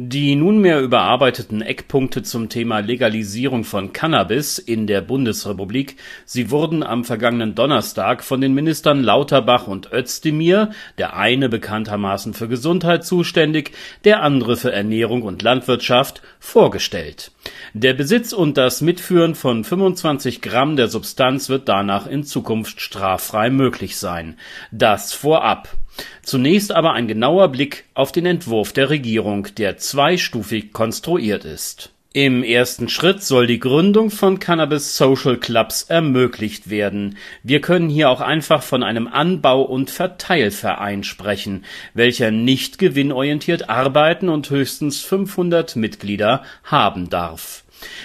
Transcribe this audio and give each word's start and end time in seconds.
Die 0.00 0.36
nunmehr 0.36 0.80
überarbeiteten 0.80 1.60
Eckpunkte 1.60 2.22
zum 2.22 2.48
Thema 2.48 2.78
Legalisierung 2.78 3.64
von 3.64 3.92
Cannabis 3.92 4.60
in 4.60 4.86
der 4.86 5.00
Bundesrepublik, 5.00 5.96
sie 6.24 6.52
wurden 6.52 6.84
am 6.84 7.04
vergangenen 7.04 7.56
Donnerstag 7.56 8.22
von 8.22 8.40
den 8.40 8.54
Ministern 8.54 9.02
Lauterbach 9.02 9.66
und 9.66 9.92
Özdemir, 9.92 10.70
der 10.98 11.16
eine 11.16 11.48
bekanntermaßen 11.48 12.32
für 12.32 12.46
Gesundheit 12.46 13.04
zuständig, 13.04 13.72
der 14.04 14.22
andere 14.22 14.56
für 14.56 14.70
Ernährung 14.70 15.22
und 15.22 15.42
Landwirtschaft, 15.42 16.22
vorgestellt. 16.38 17.32
Der 17.72 17.92
Besitz 17.92 18.32
und 18.32 18.56
das 18.56 18.80
Mitführen 18.80 19.34
von 19.34 19.64
25 19.64 20.42
Gramm 20.42 20.76
der 20.76 20.86
Substanz 20.86 21.48
wird 21.48 21.68
danach 21.68 22.06
in 22.06 22.22
Zukunft 22.22 22.80
straffrei 22.80 23.50
möglich 23.50 23.96
sein. 23.96 24.36
Das 24.70 25.12
vorab. 25.12 25.76
Zunächst 26.22 26.72
aber 26.72 26.92
ein 26.92 27.08
genauer 27.08 27.48
Blick 27.48 27.86
auf 27.98 28.12
den 28.12 28.26
Entwurf 28.26 28.72
der 28.72 28.90
Regierung, 28.90 29.48
der 29.56 29.76
zweistufig 29.76 30.72
konstruiert 30.72 31.44
ist. 31.44 31.90
Im 32.12 32.44
ersten 32.44 32.88
Schritt 32.88 33.24
soll 33.24 33.48
die 33.48 33.58
Gründung 33.58 34.10
von 34.10 34.38
Cannabis 34.38 34.96
Social 34.96 35.36
Clubs 35.36 35.82
ermöglicht 35.82 36.70
werden. 36.70 37.16
Wir 37.42 37.60
können 37.60 37.88
hier 37.88 38.08
auch 38.08 38.20
einfach 38.20 38.62
von 38.62 38.84
einem 38.84 39.08
Anbau- 39.08 39.62
und 39.62 39.90
Verteilverein 39.90 41.02
sprechen, 41.02 41.64
welcher 41.92 42.30
nicht 42.30 42.78
gewinnorientiert 42.78 43.68
arbeiten 43.68 44.28
und 44.28 44.48
höchstens 44.48 45.00
500 45.00 45.74
Mitglieder 45.74 46.44
haben 46.62 47.10
darf. 47.10 47.64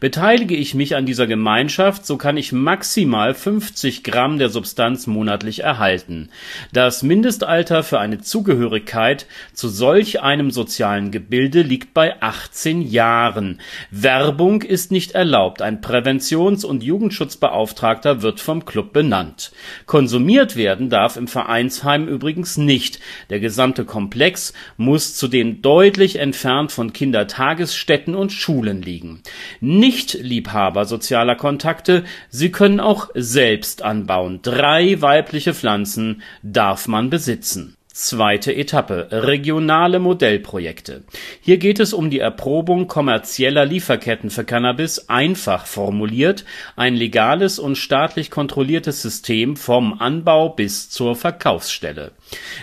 Beteilige 0.00 0.56
ich 0.56 0.74
mich 0.74 0.96
an 0.96 1.06
dieser 1.06 1.26
Gemeinschaft, 1.26 2.04
so 2.06 2.16
kann 2.16 2.36
ich 2.36 2.52
maximal 2.52 3.34
50 3.34 4.04
Gramm 4.04 4.38
der 4.38 4.48
Substanz 4.48 5.06
monatlich 5.06 5.60
erhalten. 5.60 6.28
Das 6.72 7.02
Mindestalter 7.02 7.82
für 7.82 8.00
eine 8.00 8.20
Zugehörigkeit 8.20 9.26
zu 9.52 9.68
solch 9.68 10.20
einem 10.20 10.50
sozialen 10.50 11.10
Gebilde 11.10 11.62
liegt 11.62 11.94
bei 11.94 12.20
18 12.20 12.82
Jahren. 12.82 13.60
Werbung 13.90 14.62
ist 14.62 14.92
nicht 14.92 15.12
erlaubt. 15.12 15.62
Ein 15.62 15.80
Präventions- 15.80 16.64
und 16.64 16.82
Jugendschutzbeauftragter 16.82 18.22
wird 18.22 18.40
vom 18.40 18.64
Club 18.64 18.92
benannt. 18.92 19.52
Konsumiert 19.86 20.56
werden 20.56 20.90
darf 20.90 21.16
im 21.16 21.28
Vereinsheim 21.28 22.08
übrigens 22.08 22.56
nicht. 22.56 23.00
Der 23.30 23.40
gesamte 23.40 23.84
Komplex 23.84 24.52
muss 24.76 25.14
zudem 25.16 25.62
deutlich 25.62 26.16
entfernt 26.16 26.72
von 26.72 26.92
Kindertagesstätten 26.92 28.14
und 28.14 28.32
Schulen 28.32 28.82
liegen. 28.82 29.22
Nicht-Liebhaber 29.60 30.84
sozialer 30.84 31.36
Kontakte, 31.36 32.04
sie 32.28 32.50
können 32.50 32.80
auch 32.80 33.10
selbst 33.14 33.82
anbauen. 33.82 34.40
Drei 34.42 35.00
weibliche 35.00 35.54
Pflanzen 35.54 36.22
darf 36.42 36.88
man 36.88 37.10
besitzen. 37.10 37.76
Zweite 37.96 38.52
Etappe 38.52 39.06
regionale 39.12 40.00
Modellprojekte. 40.00 41.04
Hier 41.40 41.58
geht 41.58 41.78
es 41.78 41.92
um 41.92 42.10
die 42.10 42.18
Erprobung 42.18 42.88
kommerzieller 42.88 43.64
Lieferketten 43.64 44.30
für 44.30 44.42
Cannabis, 44.42 45.08
einfach 45.08 45.66
formuliert 45.66 46.44
ein 46.74 46.96
legales 46.96 47.60
und 47.60 47.78
staatlich 47.78 48.32
kontrolliertes 48.32 49.00
System 49.00 49.56
vom 49.56 50.00
Anbau 50.00 50.48
bis 50.48 50.90
zur 50.90 51.14
Verkaufsstelle. 51.14 52.10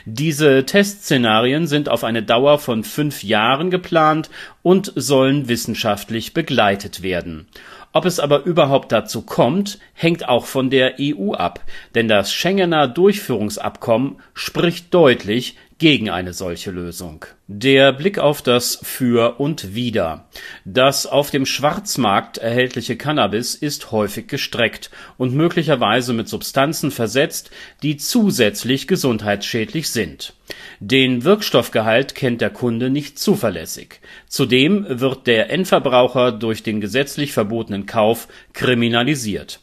Diese 0.04 0.66
Testszenarien 0.66 1.66
sind 1.66 1.88
auf 1.88 2.04
eine 2.04 2.24
Dauer 2.24 2.60
von 2.60 2.84
fünf 2.84 3.24
Jahren 3.24 3.72
geplant 3.72 4.30
und 4.64 4.92
sollen 4.96 5.48
wissenschaftlich 5.48 6.34
begleitet 6.34 7.02
werden. 7.02 7.48
Ob 7.94 8.06
es 8.06 8.20
aber 8.20 8.44
überhaupt 8.44 8.92
dazu 8.92 9.22
kommt, 9.22 9.80
hängt 9.94 10.28
auch 10.30 10.46
von 10.46 10.70
der 10.70 10.96
EU 11.00 11.34
ab, 11.34 11.60
denn 11.94 12.08
das 12.08 12.34
Schengener 12.34 12.88
Durchführungsabkommen 12.88 14.18
spricht 14.34 14.94
deutlich 14.94 15.58
gegen 15.82 16.12
eine 16.12 16.32
solche 16.32 16.70
Lösung. 16.70 17.26
Der 17.48 17.92
Blick 17.92 18.20
auf 18.20 18.44
das 18.44 18.78
Für 18.84 19.40
und 19.40 19.74
Wider. 19.74 20.28
Das 20.64 21.08
auf 21.08 21.32
dem 21.32 21.48
Schwarzmarkt 21.48 22.38
erhältliche 22.38 22.98
Cannabis 22.98 23.56
ist 23.56 23.92
häufig 23.92 24.28
gestreckt 24.28 24.92
und 25.18 25.34
möglicherweise 25.34 26.14
mit 26.14 26.30
Substanzen 26.30 26.92
versetzt, 26.92 27.50
die 27.82 27.98
zusätzlich 27.98 28.88
gesundheitsschädlich 28.88 29.90
sind. 29.90 30.36
Den 30.80 31.24
Wirkstoffgehalt 31.24 32.14
kennt 32.14 32.42
der 32.42 32.52
Kunde 32.52 32.92
nicht 32.92 33.18
zuverlässig. 33.18 34.02
Zudem 34.28 34.86
wird 34.88 35.26
der 35.26 35.50
Endverbraucher 35.50 36.32
durch 36.32 36.62
den 36.62 36.80
gesetzlich 36.80 37.34
verbotenen 37.34 37.88
Kauf 37.88 38.28
kriminalisiert 38.54 39.60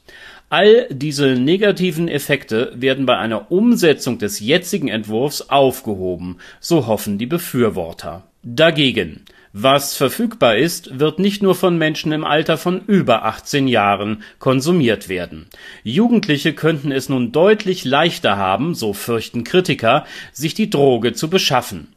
All 0.51 0.87
diese 0.91 1.35
negativen 1.35 2.09
Effekte 2.09 2.73
werden 2.75 3.05
bei 3.05 3.19
einer 3.19 3.53
Umsetzung 3.53 4.19
des 4.19 4.41
jetzigen 4.41 4.89
Entwurfs 4.89 5.51
aufgehoben, 5.51 6.39
so 6.59 6.87
hoffen 6.87 7.19
die 7.19 7.27
Befürworter. 7.27 8.28
Dagegen 8.43 9.25
was 9.54 9.97
verfügbar 9.97 10.56
ist, 10.56 11.00
wird 11.00 11.19
nicht 11.19 11.43
nur 11.43 11.54
von 11.54 11.78
Menschen 11.78 12.12
im 12.12 12.25
Alter 12.25 12.59
von 12.59 12.82
über 12.87 13.25
18 13.25 13.66
Jahren 13.66 14.22
konsumiert 14.38 15.09
werden. 15.09 15.47
Jugendliche 15.82 16.53
könnten 16.53 16.93
es 16.93 17.09
nun 17.09 17.32
deutlich 17.32 17.84
leichter 17.84 18.37
haben, 18.37 18.75
so 18.75 18.93
fürchten 18.93 19.44
Kritiker, 19.44 20.04
sich 20.32 20.53
die 20.53 20.69
Droge 20.69 21.15
zu 21.15 21.31
beschaffen. 21.31 21.88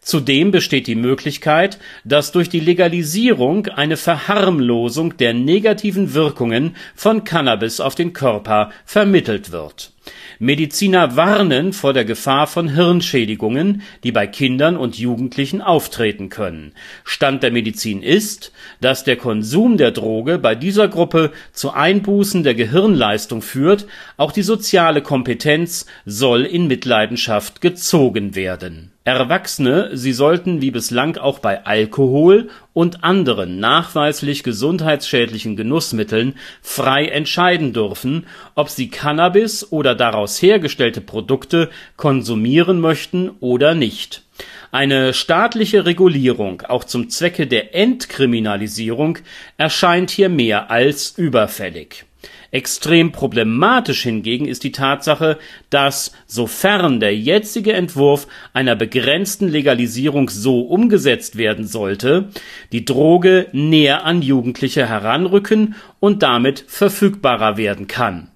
Zudem 0.00 0.50
besteht 0.50 0.86
die 0.86 0.94
Möglichkeit, 0.94 1.78
dass 2.04 2.30
durch 2.30 2.50
die 2.50 2.60
Legalisierung 2.60 3.66
eine 3.66 3.96
Verharmlosung 3.96 5.16
der 5.16 5.32
negativen 5.34 6.14
Wirkungen 6.14 6.76
von 6.94 7.24
Cannabis 7.24 7.80
auf 7.80 7.94
den 7.94 8.12
Körper 8.12 8.70
vermittelt 8.84 9.50
wird 9.50 9.92
Mediziner 10.40 11.16
warnen 11.16 11.72
vor 11.72 11.92
der 11.92 12.04
Gefahr 12.04 12.46
von 12.46 12.68
Hirnschädigungen, 12.68 13.82
die 14.04 14.12
bei 14.12 14.26
Kindern 14.26 14.76
und 14.76 14.96
Jugendlichen 14.96 15.60
auftreten 15.60 16.28
können. 16.28 16.72
Stand 17.02 17.42
der 17.42 17.50
Medizin 17.50 18.02
ist, 18.02 18.52
dass 18.80 19.02
der 19.02 19.16
Konsum 19.16 19.76
der 19.76 19.90
Droge 19.90 20.38
bei 20.38 20.54
dieser 20.54 20.86
Gruppe 20.86 21.32
zu 21.52 21.72
Einbußen 21.72 22.44
der 22.44 22.54
Gehirnleistung 22.54 23.42
führt, 23.42 23.86
auch 24.16 24.30
die 24.30 24.42
soziale 24.42 25.02
Kompetenz 25.02 25.86
soll 26.04 26.44
in 26.44 26.68
Mitleidenschaft 26.68 27.60
gezogen 27.60 28.36
werden 28.36 28.92
Erwachsene, 29.16 29.96
sie 29.96 30.12
sollten 30.12 30.60
wie 30.60 30.70
bislang 30.70 31.16
auch 31.16 31.38
bei 31.38 31.64
Alkohol 31.64 32.50
und 32.74 33.04
anderen 33.04 33.58
nachweislich 33.58 34.42
gesundheitsschädlichen 34.42 35.56
Genussmitteln 35.56 36.34
frei 36.60 37.06
entscheiden 37.06 37.72
dürfen, 37.72 38.26
ob 38.54 38.68
sie 38.68 38.90
Cannabis 38.90 39.72
oder 39.72 39.94
daraus 39.94 40.42
hergestellte 40.42 41.00
Produkte 41.00 41.70
konsumieren 41.96 42.80
möchten 42.80 43.30
oder 43.40 43.74
nicht. 43.74 44.24
Eine 44.72 45.14
staatliche 45.14 45.86
Regulierung 45.86 46.62
auch 46.62 46.84
zum 46.84 47.08
Zwecke 47.08 47.46
der 47.46 47.74
Entkriminalisierung 47.74 49.18
erscheint 49.56 50.10
hier 50.10 50.28
mehr 50.28 50.70
als 50.70 51.16
überfällig 51.16 52.07
Extrem 52.50 53.12
problematisch 53.12 54.02
hingegen 54.02 54.46
ist 54.46 54.64
die 54.64 54.72
Tatsache, 54.72 55.38
dass, 55.68 56.12
sofern 56.26 56.98
der 56.98 57.14
jetzige 57.14 57.74
Entwurf 57.74 58.26
einer 58.54 58.74
begrenzten 58.74 59.48
Legalisierung 59.48 60.30
so 60.30 60.62
umgesetzt 60.62 61.36
werden 61.36 61.66
sollte, 61.66 62.30
die 62.72 62.86
Droge 62.86 63.48
näher 63.52 64.04
an 64.04 64.22
Jugendliche 64.22 64.88
heranrücken 64.88 65.74
und 66.00 66.22
damit 66.22 66.64
verfügbarer 66.66 67.58
werden 67.58 67.86
kann. 67.86 68.28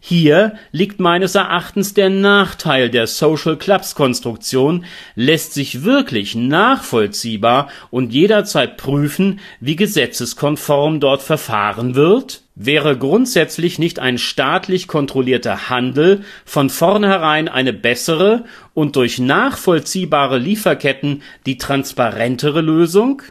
Hier 0.00 0.54
liegt 0.70 1.00
meines 1.00 1.34
Erachtens 1.34 1.92
der 1.92 2.08
Nachteil 2.08 2.88
der 2.88 3.06
Social 3.06 3.56
Clubs 3.56 3.94
Konstruktion, 3.94 4.84
lässt 5.16 5.54
sich 5.54 5.82
wirklich 5.82 6.36
nachvollziehbar 6.36 7.68
und 7.90 8.12
jederzeit 8.12 8.76
prüfen, 8.76 9.40
wie 9.60 9.76
gesetzeskonform 9.76 11.00
dort 11.00 11.22
verfahren 11.22 11.96
wird? 11.96 12.42
Wäre 12.54 12.96
grundsätzlich 12.96 13.78
nicht 13.78 13.98
ein 13.98 14.18
staatlich 14.18 14.88
kontrollierter 14.88 15.68
Handel 15.68 16.22
von 16.44 16.70
vornherein 16.70 17.48
eine 17.48 17.72
bessere 17.72 18.44
und 18.74 18.96
durch 18.96 19.18
nachvollziehbare 19.18 20.38
Lieferketten 20.38 21.22
die 21.46 21.58
transparentere 21.58 22.60
Lösung? 22.60 23.22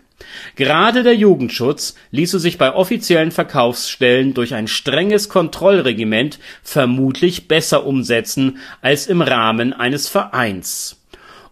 Gerade 0.56 1.04
der 1.04 1.16
Jugendschutz 1.16 1.96
ließe 2.12 2.40
sich 2.40 2.58
bei 2.58 2.74
offiziellen 2.74 3.32
Verkaufsstellen 3.32 4.34
durch 4.34 4.54
ein 4.54 4.68
strenges 4.68 5.30
Kontrollregiment 5.30 6.40
vermutlich 6.64 7.48
besser 7.48 7.86
umsetzen 7.86 8.58
als 8.82 9.08
im 9.08 9.22
Rahmen 9.22 9.74
eines 9.74 10.08
Vereins 10.08 10.98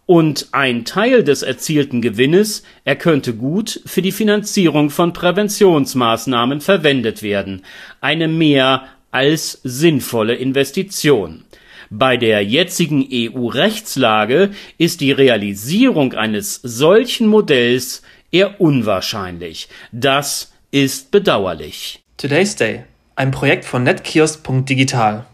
und 0.06 0.48
ein 0.52 0.84
Teil 0.84 1.24
des 1.24 1.42
erzielten 1.42 2.00
Gewinnes, 2.00 2.62
er 2.84 2.96
könnte 2.96 3.34
gut 3.34 3.80
für 3.84 4.02
die 4.02 4.12
Finanzierung 4.12 4.90
von 4.90 5.12
Präventionsmaßnahmen 5.12 6.60
verwendet 6.60 7.22
werden, 7.22 7.62
eine 8.00 8.28
mehr 8.28 8.86
als 9.10 9.60
sinnvolle 9.64 10.36
Investition. 10.36 11.44
Bei 11.90 12.16
der 12.16 12.44
jetzigen 12.44 13.06
EU-Rechtslage 13.12 14.50
ist 14.78 15.00
die 15.00 15.12
Realisierung 15.12 16.14
eines 16.14 16.60
solchen 16.62 17.26
Modells 17.26 18.02
eher 18.30 18.60
unwahrscheinlich. 18.60 19.68
Das 19.92 20.52
ist 20.70 21.10
bedauerlich. 21.10 22.02
Today's 22.16 22.56
Day, 22.56 22.84
ein 23.14 23.30
Projekt 23.30 23.64
von 23.64 23.82
netkiosk.digital. 23.82 25.26